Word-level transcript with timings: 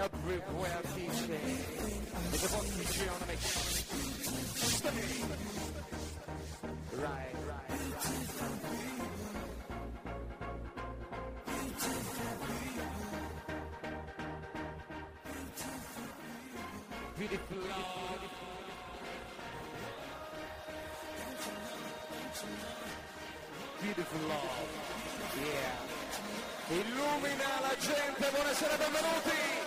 everywhere 0.00 0.80
teaching 0.94 1.44
is 2.32 2.44
about 2.44 2.64
geonomics. 2.94 3.48
Study. 4.56 5.08
Right, 6.96 7.34
right, 7.48 7.70
right. 7.70 8.20
Beautiful. 17.18 17.56
Beautiful. 17.56 18.09
Beautiful 23.82 24.20
Love. 24.28 24.44
Yeah. 25.40 26.76
Illumina 26.76 27.60
la 27.62 27.74
gente, 27.80 28.30
buonasera, 28.30 28.76
benvenuti! 28.76 29.59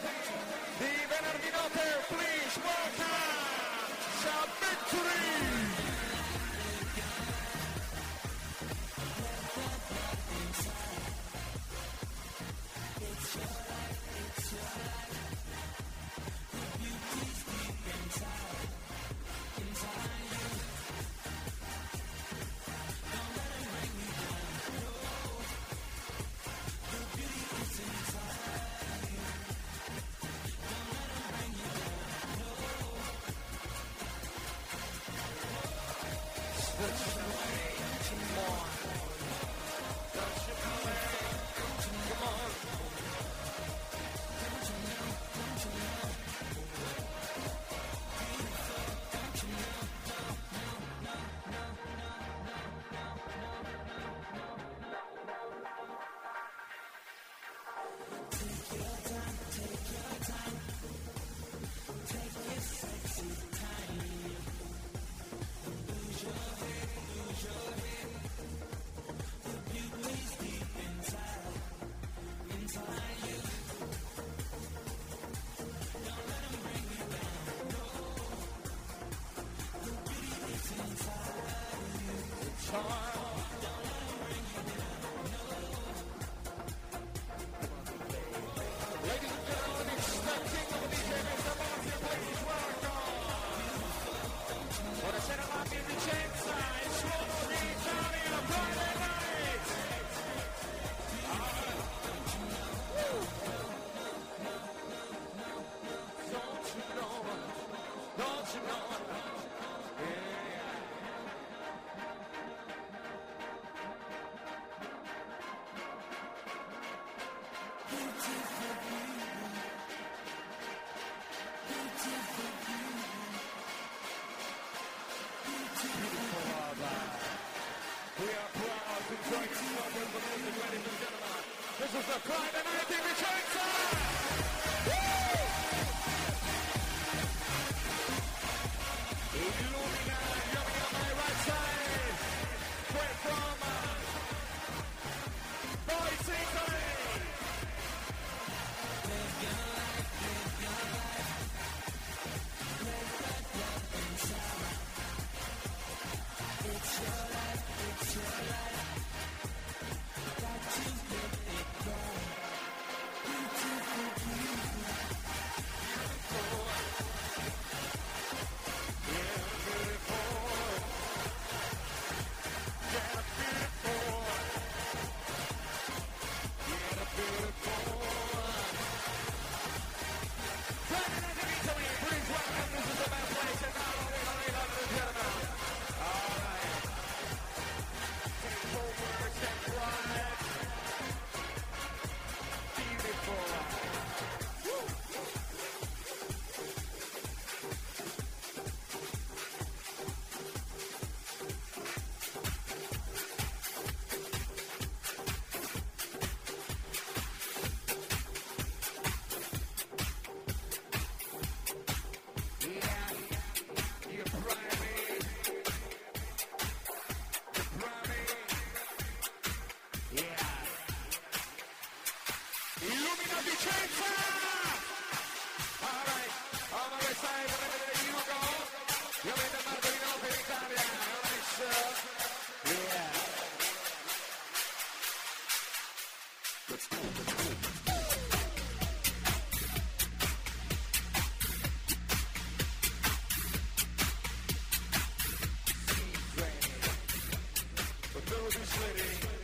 sweaty. 248.65 249.42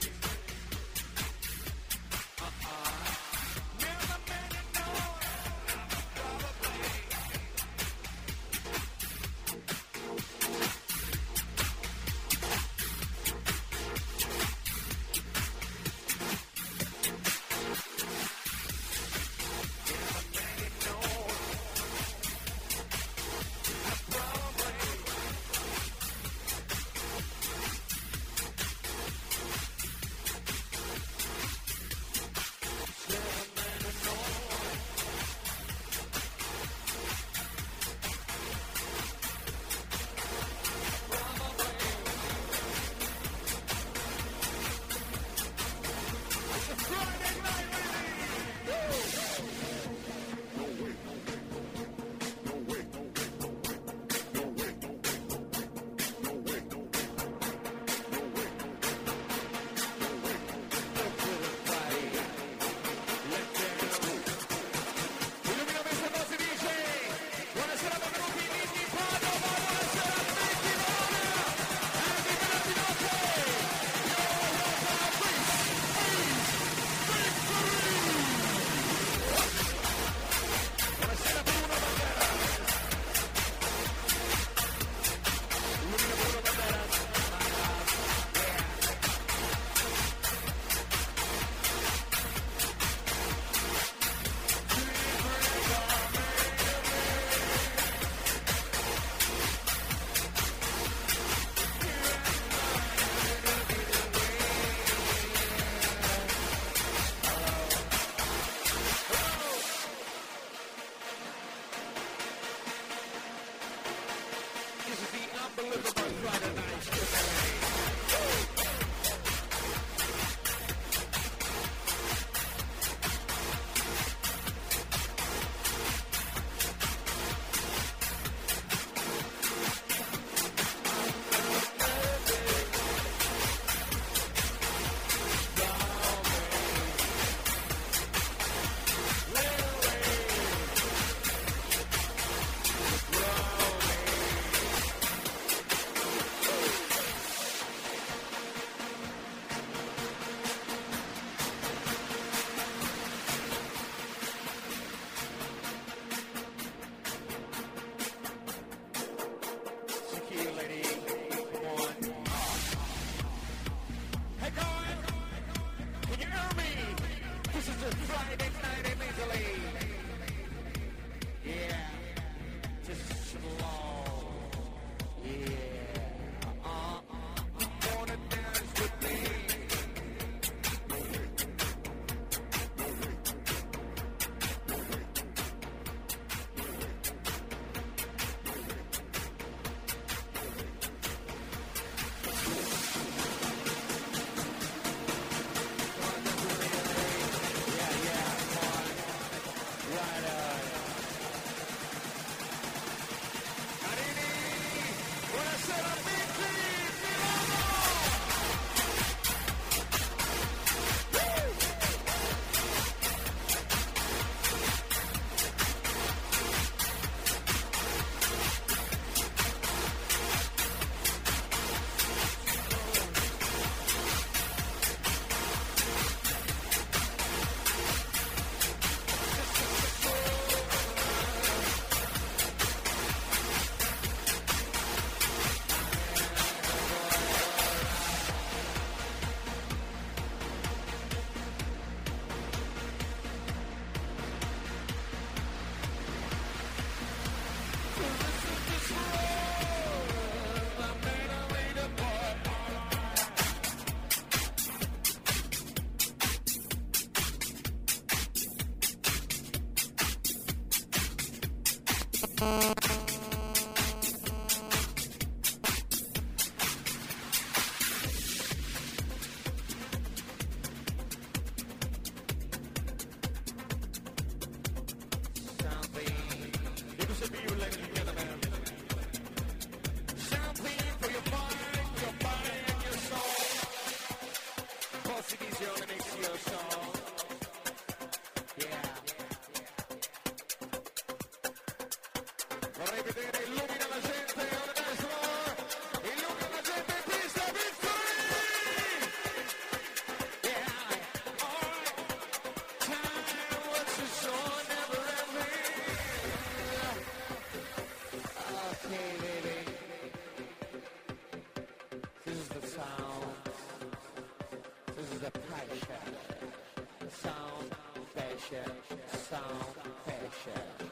fashion, 318.49 318.97
sound 319.29 319.63
fashion. 320.05 320.88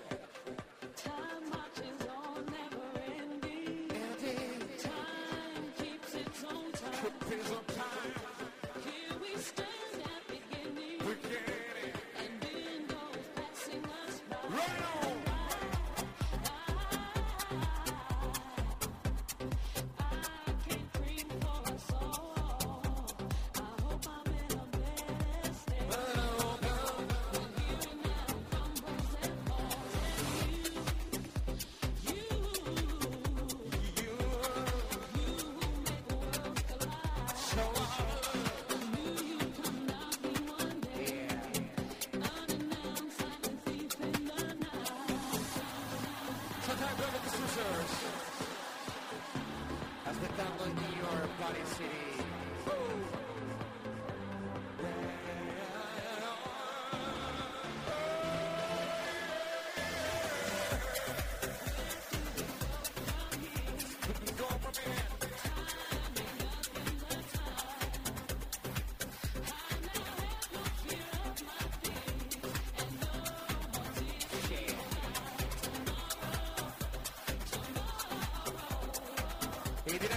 yours. 47.68 47.94
Aspettando 50.06 50.64
il 50.66 50.98
your 50.98 51.28
party 51.38 51.64
City. 51.76 53.17
ഇതിനെ 79.96 80.17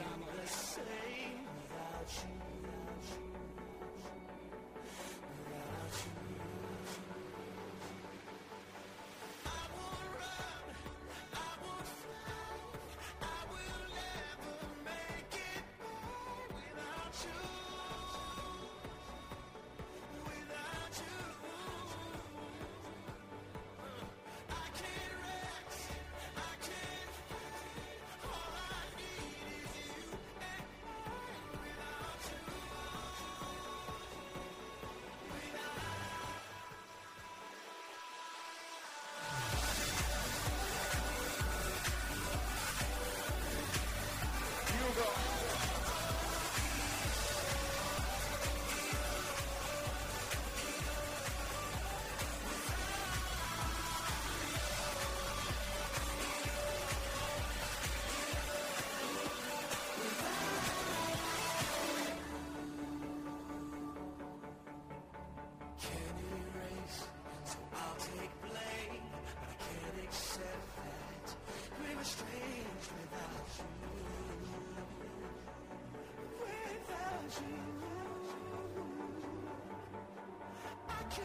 I 81.11 81.17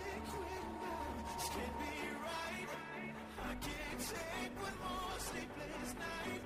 can't 3.61 4.01
take 4.01 4.55
one 4.61 4.79
more 4.83 5.19
sleepless 5.19 5.95
night. 5.95 6.46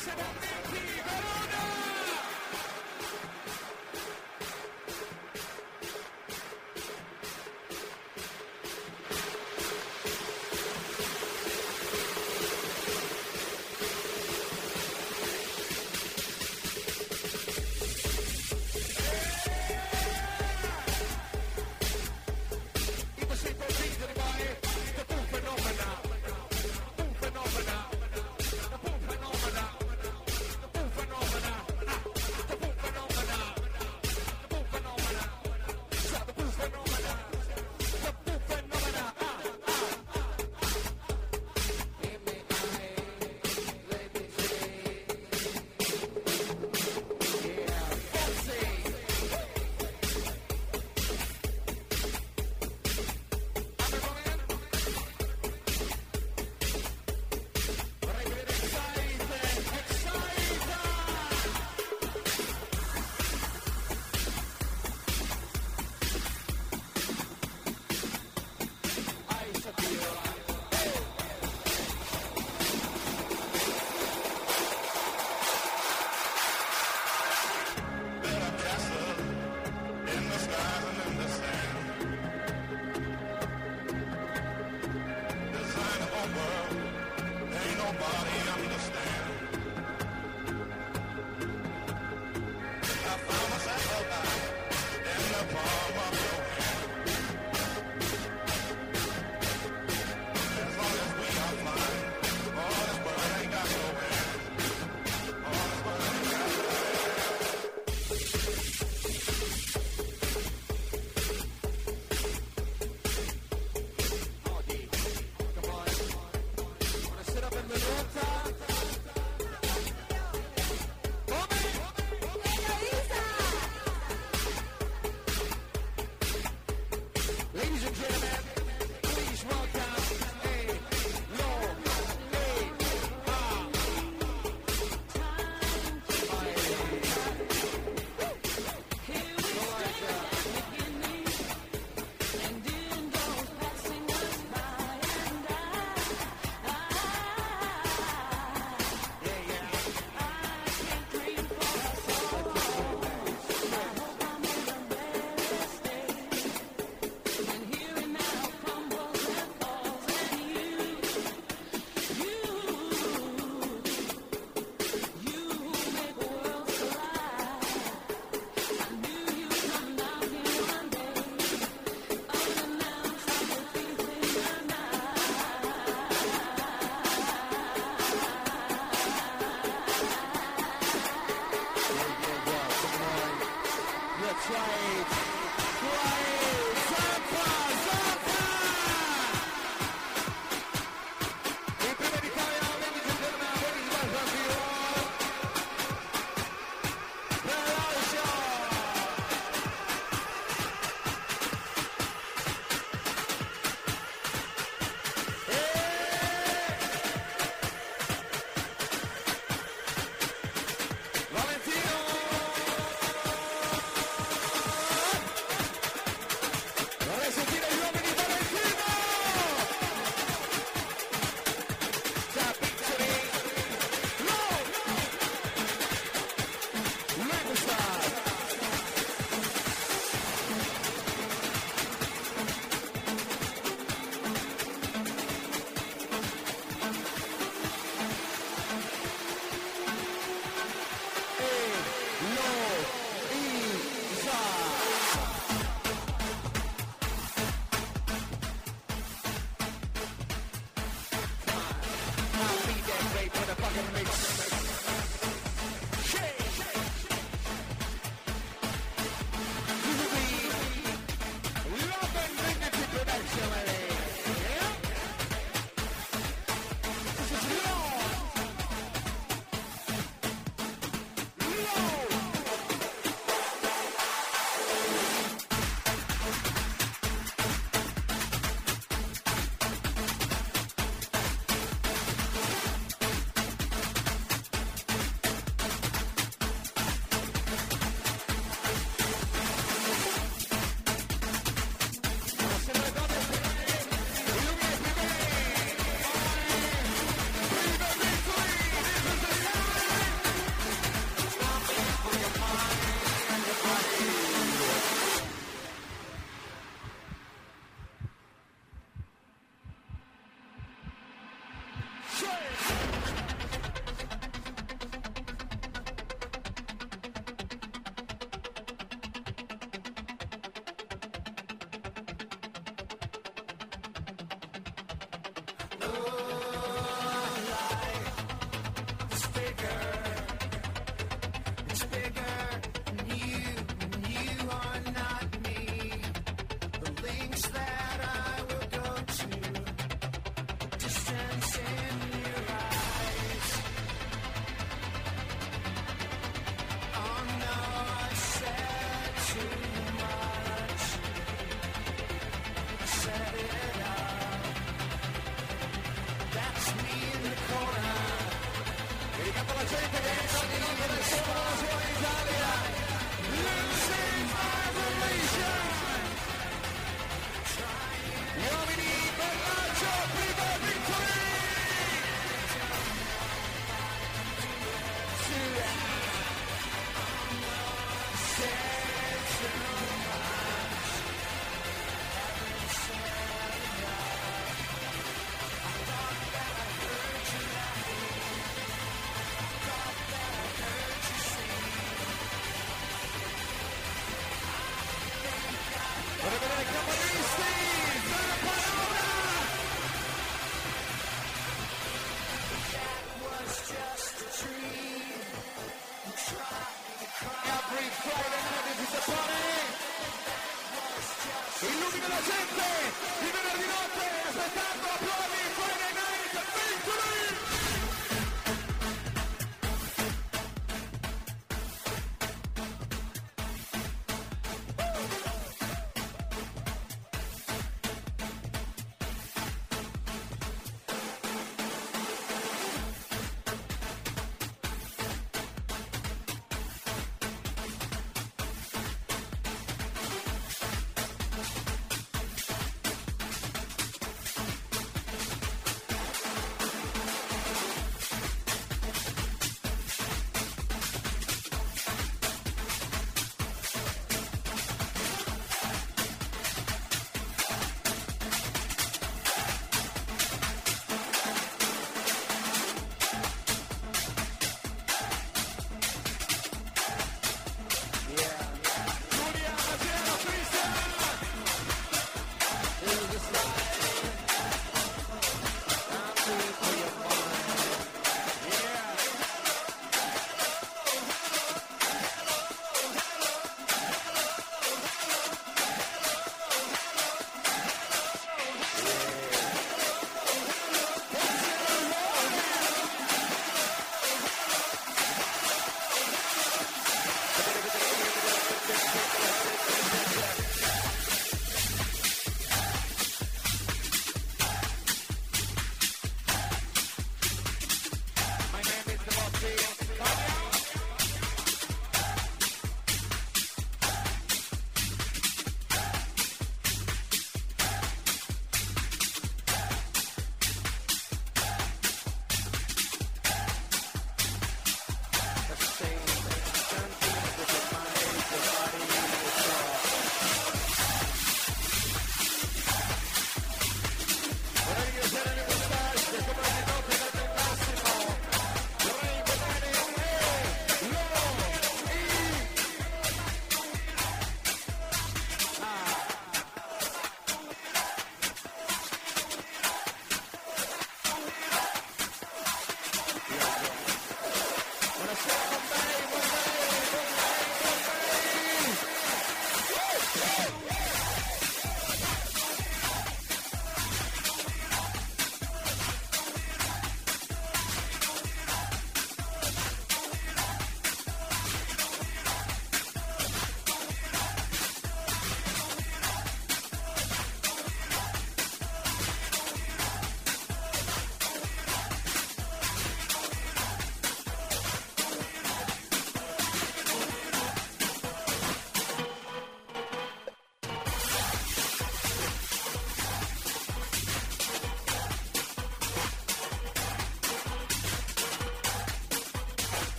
Listen 0.00 0.18
up, 0.18 0.89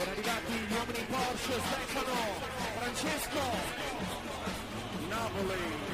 Ben 0.00 0.08
arrivati 0.08 0.52
gli 0.52 0.72
uomini 0.72 1.04
Porsche, 1.10 1.60
Stefano, 1.60 2.14
Francesco, 2.78 3.40
Napoli. 5.10 5.89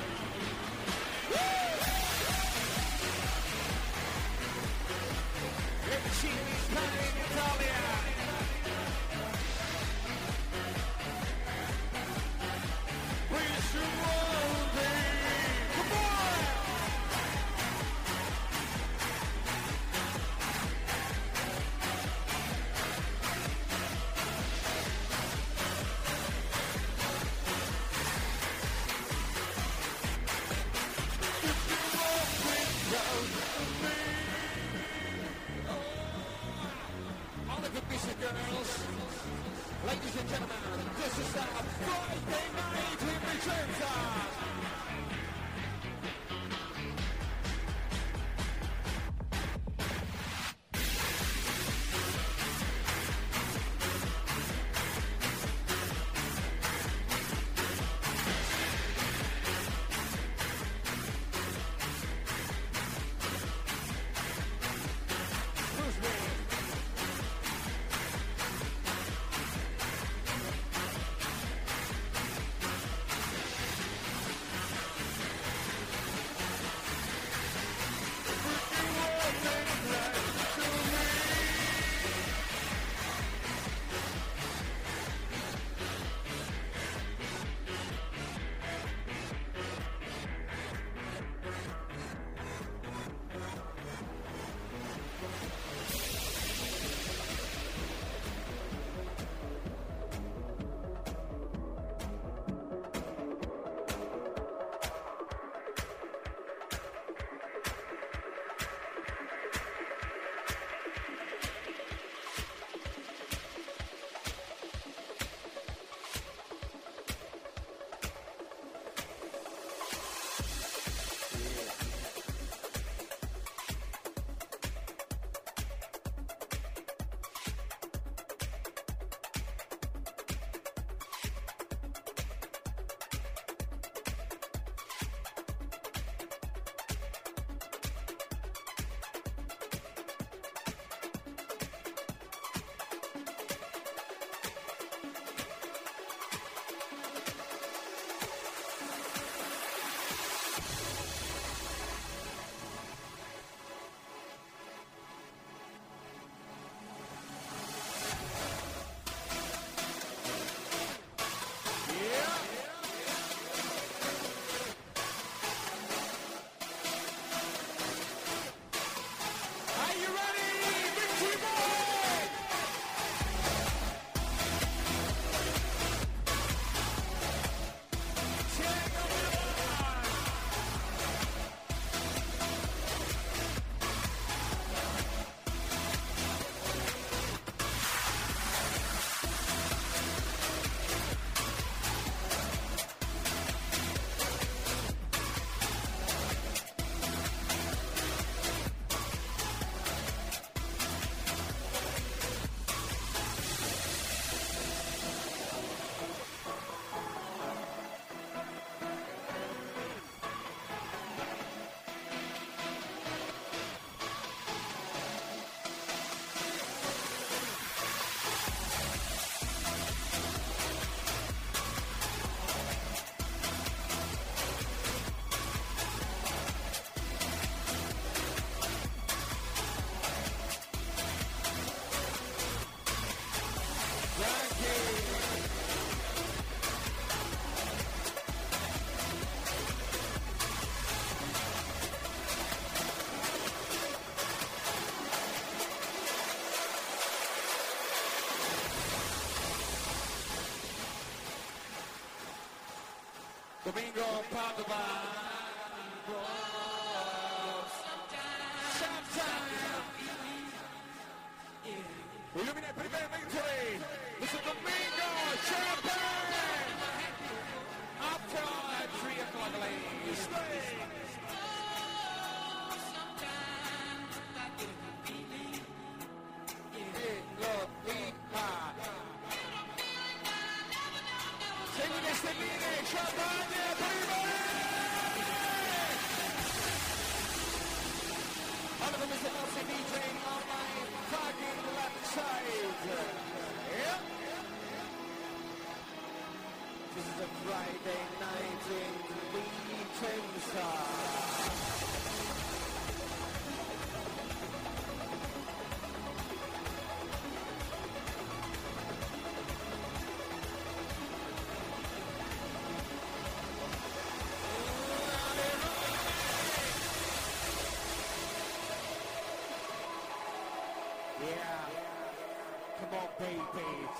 Domingo 253.67 254.23
Padova. 254.31 255.16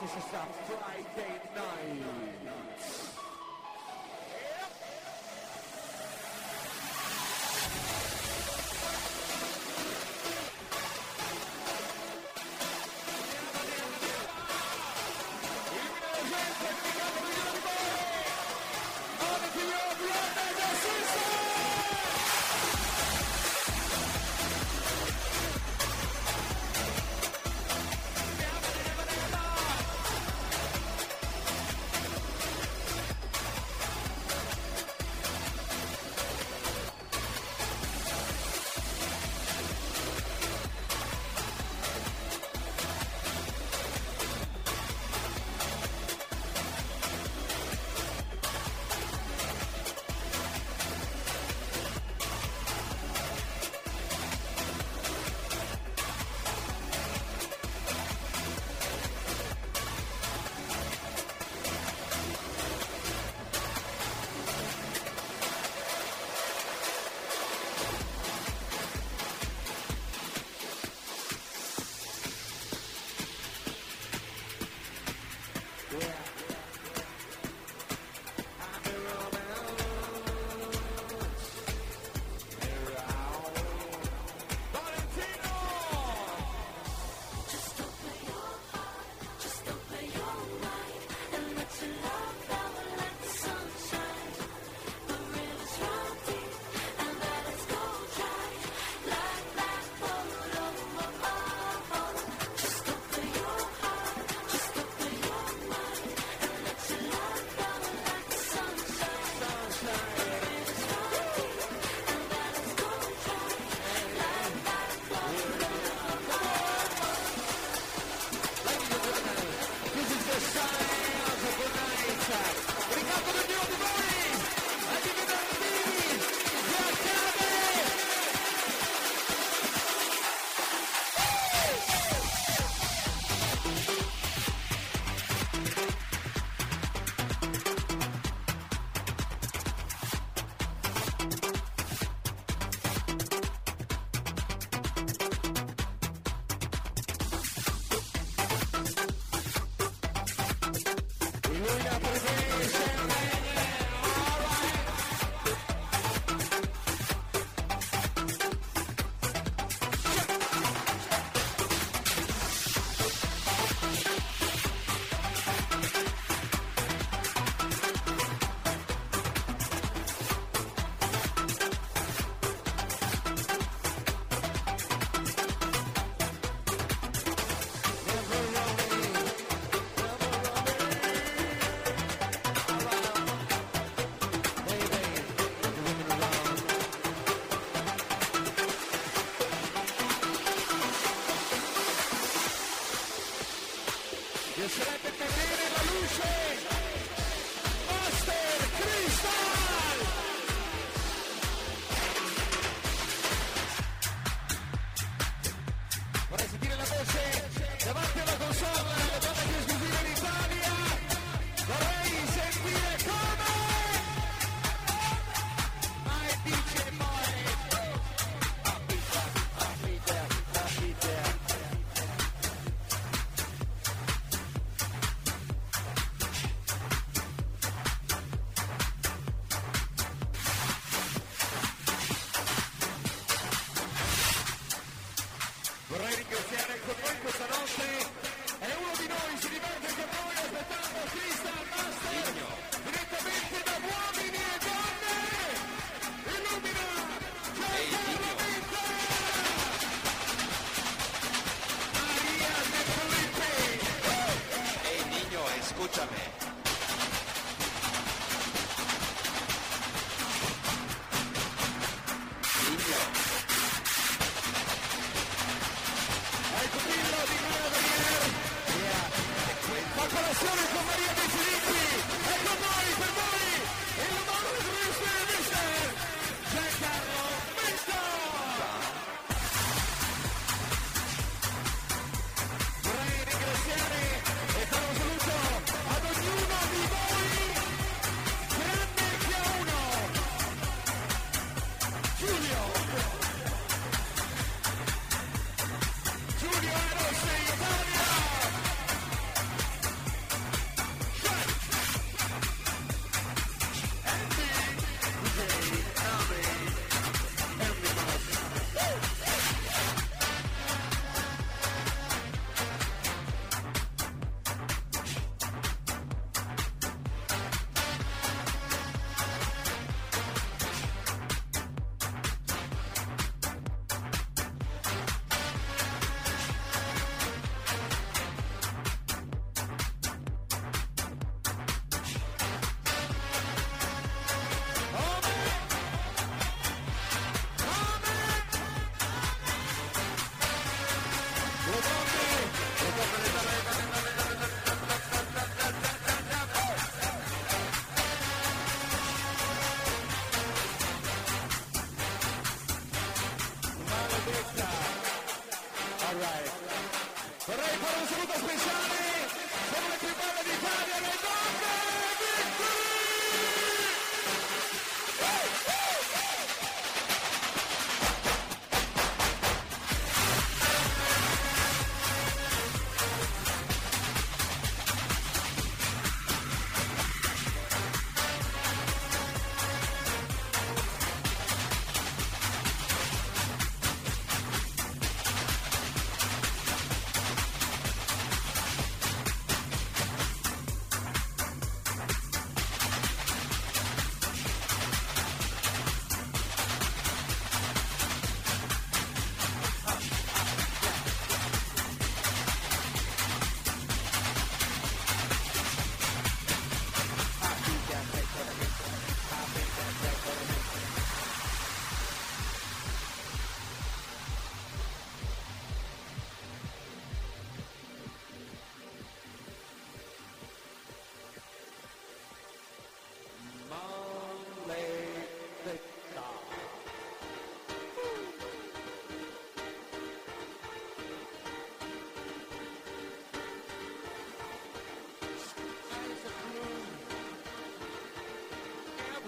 This 0.07 0.25
is 0.25 0.33
a 0.35 0.86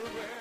everywhere. 0.09 0.38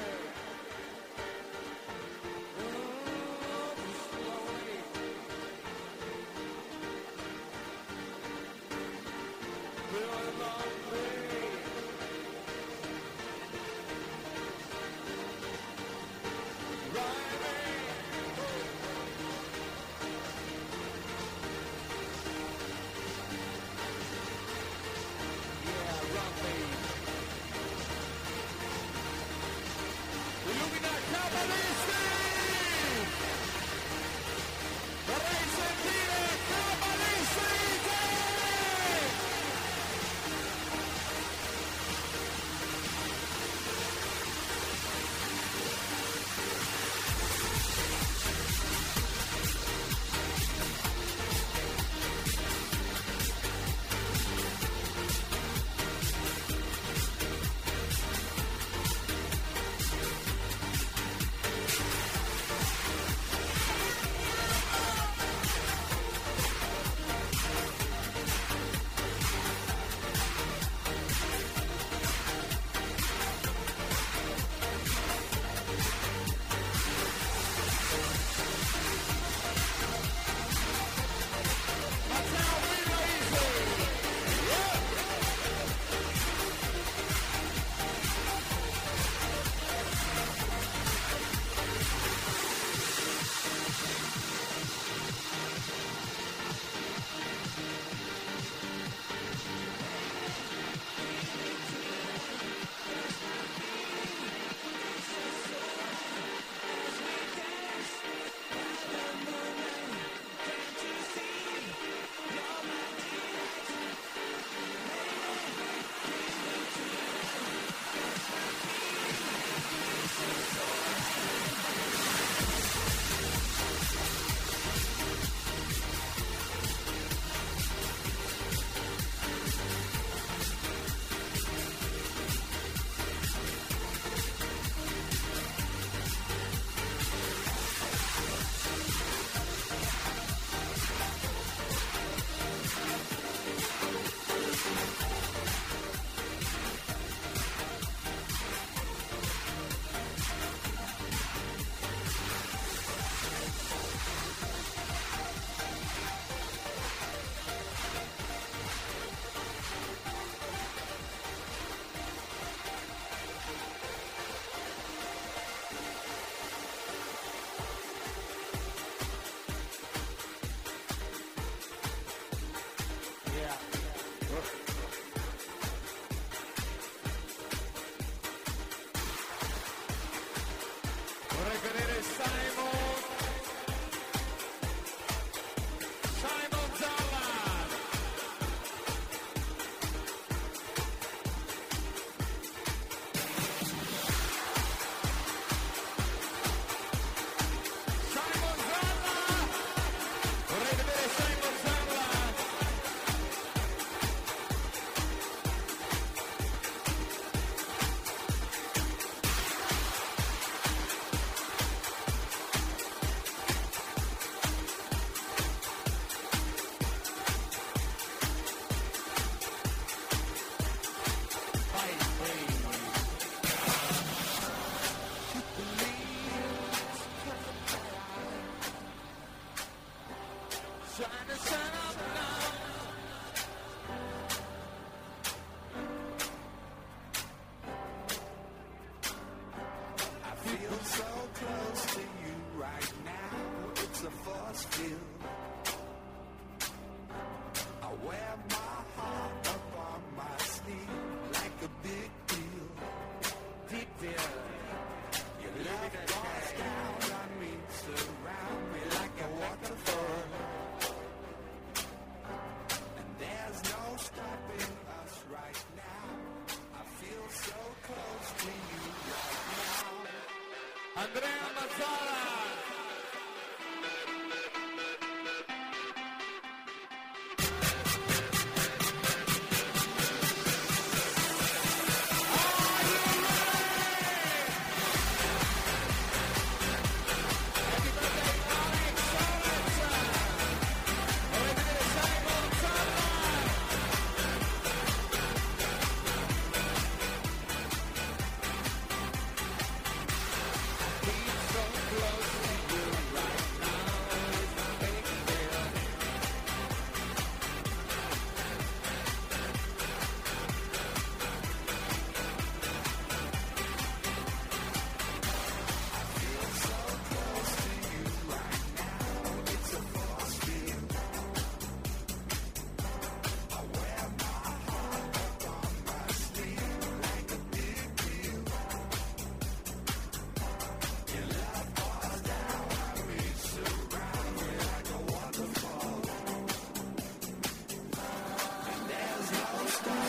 stuff. 339.78 340.07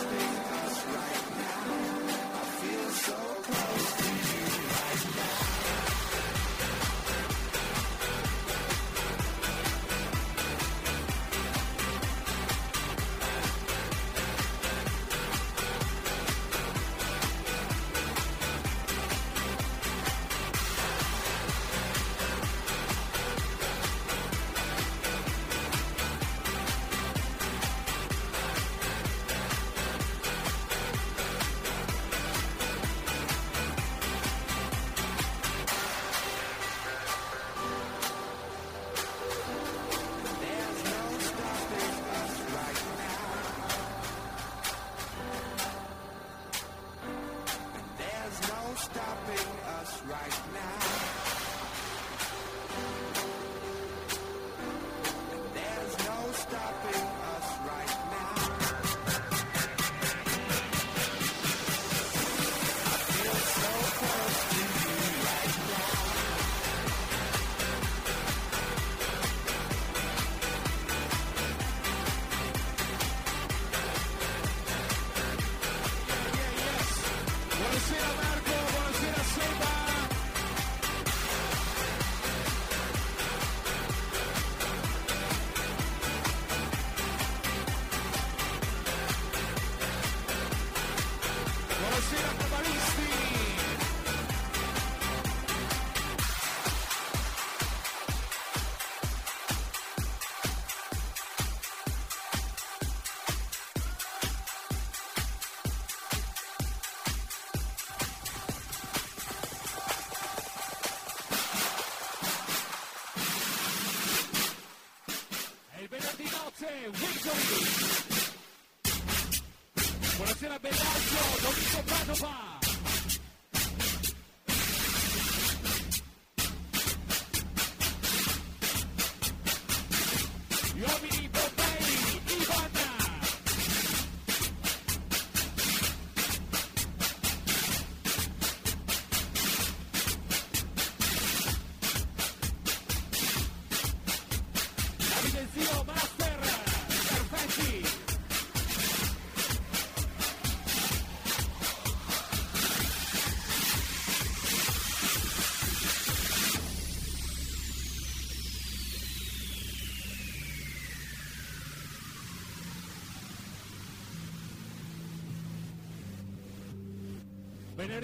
Don't 117.29 117.68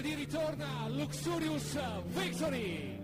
Ritorna 0.02 0.88
Luxurious 0.90 1.78
Victory. 2.08 2.95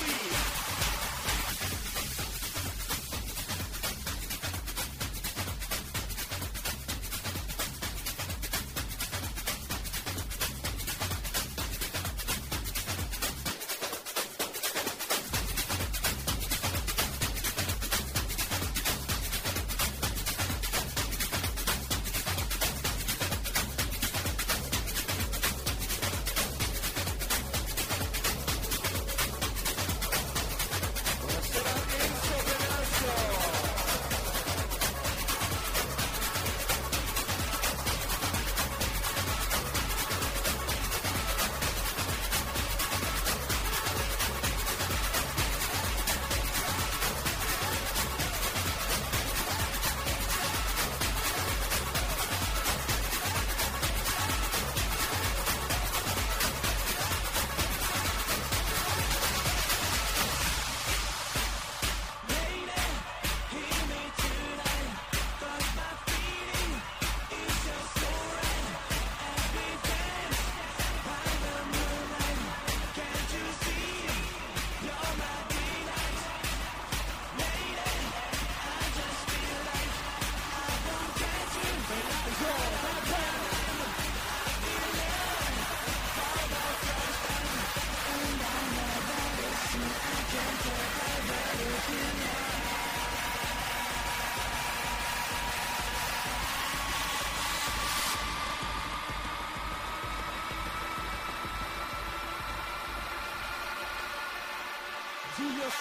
three. 0.00 0.61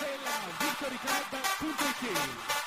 victoryclub.it 0.02 2.62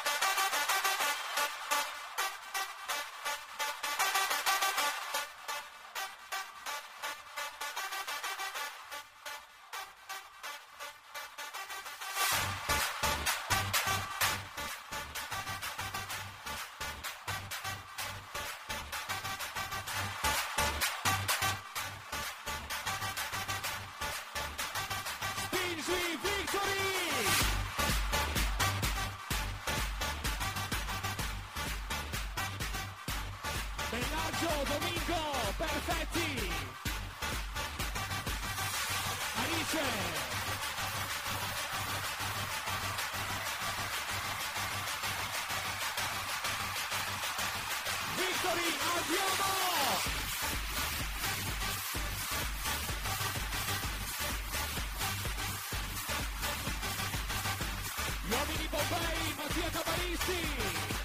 Spingi 25.55 26.17
Victory! 26.23 26.94
Perfetti! 35.57 36.51
Alice! 39.37 39.81
Victory, 48.17 48.71
andiamo! 48.95 49.53
Gli 58.27 58.33
uomini 58.33 58.69
Bombay, 58.71 59.35
Mattia 59.37 59.71
Cabaristi! 59.71 61.04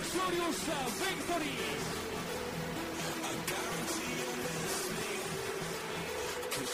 Luxurious 0.00 0.64
Victory! 0.96 1.56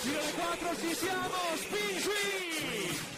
Fino 0.00 0.18
alle 0.18 0.32
4 0.32 0.76
ci 0.76 0.94
siamo, 0.94 1.34
spingi! 1.56 3.15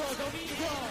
Dominico. 0.00 0.89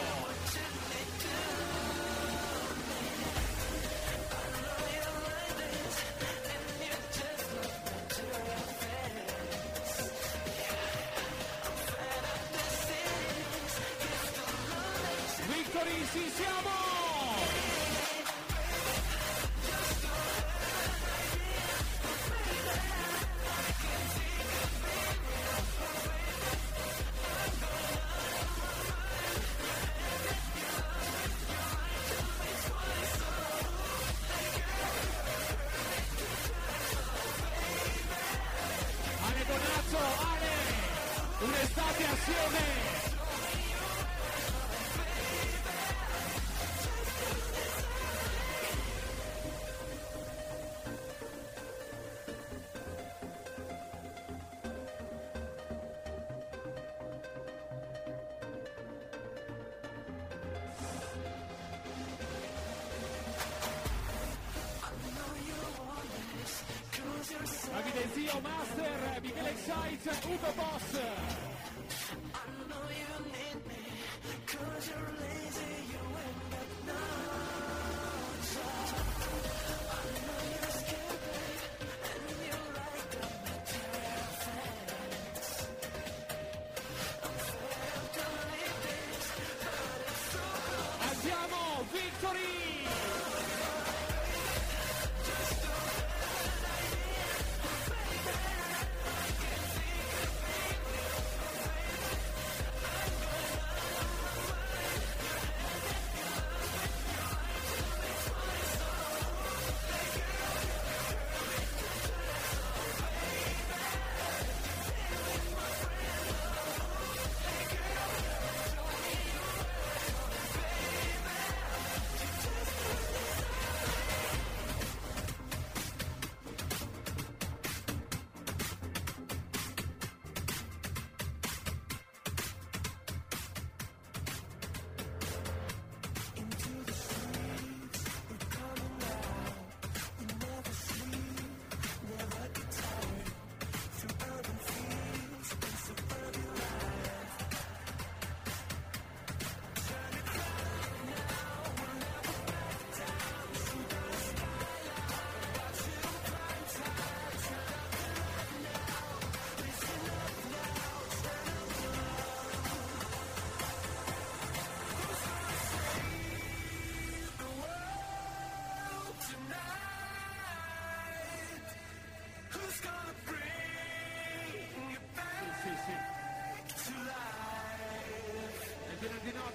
Davide 67.89 68.07
Zio 68.13 68.39
Master, 68.41 69.19
Michele 69.21 69.49
Excite, 69.49 70.11
Ugo 70.27 70.48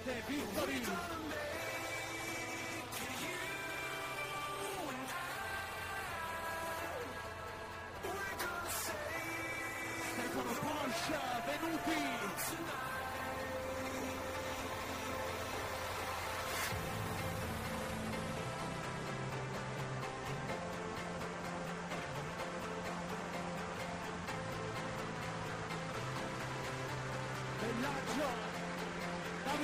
de 0.05 0.11
Victory. 0.27 1.14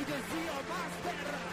decía 0.05 0.53
Master. 0.67 1.50